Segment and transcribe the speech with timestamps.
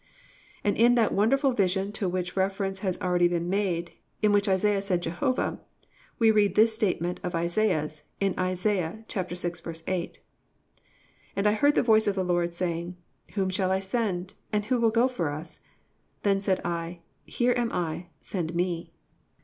[0.33, 3.91] "+ And in that wonderful vision to which reference has already been made,
[4.23, 5.59] in which Isaiah saw Jehovah,
[6.17, 9.03] we read this statement of Isaiah's in Isa.
[9.07, 10.17] 6:8:
[11.35, 12.97] +"And I heard the voice of the Lord, saying,
[13.33, 15.59] Whom shall I send, and who will go for us?
[16.23, 18.91] Then said I, Here am I; send me."